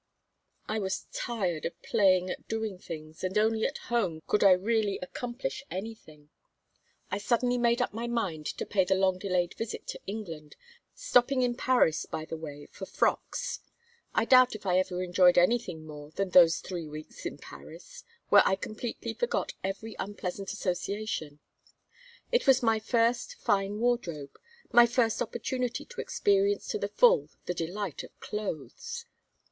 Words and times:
I 0.67 0.79
was 0.79 1.05
tired 1.13 1.63
of 1.63 1.79
playing 1.83 2.31
at 2.31 2.47
doing 2.47 2.79
things, 2.79 3.23
and 3.23 3.37
only 3.37 3.67
at 3.67 3.77
home 3.77 4.23
could 4.25 4.43
I 4.43 4.53
really 4.53 4.97
accomplish 4.99 5.63
anything. 5.69 6.31
I 7.11 7.19
suddenly 7.19 7.59
made 7.59 7.83
up 7.83 7.93
my 7.93 8.07
mind 8.07 8.47
to 8.47 8.65
pay 8.65 8.83
the 8.83 8.95
long 8.95 9.19
delayed 9.19 9.53
visit 9.53 9.85
to 9.89 9.99
England, 10.07 10.55
stopping 10.95 11.43
in 11.43 11.53
Paris 11.53 12.07
by 12.07 12.25
the 12.25 12.35
way 12.35 12.65
for 12.65 12.87
frocks. 12.87 13.59
I 14.15 14.25
doubt 14.25 14.55
if 14.55 14.65
I 14.65 14.79
ever 14.79 15.03
enjoyed 15.03 15.37
anything 15.37 15.85
more 15.85 16.09
than 16.09 16.31
those 16.31 16.61
three 16.61 16.87
weeks 16.87 17.23
in 17.27 17.37
Paris, 17.37 18.03
where 18.29 18.41
I 18.43 18.55
completely 18.55 19.13
forgot 19.13 19.53
every 19.63 19.95
unpleasant 19.99 20.51
association. 20.51 21.41
It 22.31 22.47
was 22.47 22.63
my 22.63 22.79
first 22.79 23.35
fine 23.35 23.77
wardrobe, 23.79 24.35
my 24.71 24.87
first 24.87 25.21
opportunity 25.21 25.85
to 25.85 26.01
experience 26.01 26.67
to 26.69 26.79
the 26.79 26.87
full 26.87 27.29
the 27.45 27.53
delight 27.53 28.01
of 28.01 28.19
clothes. 28.19 29.05